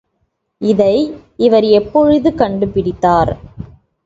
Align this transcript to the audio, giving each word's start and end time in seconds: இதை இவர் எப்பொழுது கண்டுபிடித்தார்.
இதை 0.61 0.95
இவர் 1.37 1.63
எப்பொழுது 1.63 2.29
கண்டுபிடித்தார். 2.31 3.31